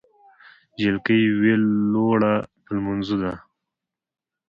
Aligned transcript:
جلکۍ 0.79 1.21
ویلوړه 1.41 2.33
په 2.63 2.69
لمونځه 2.75 3.15
ده 3.21 3.33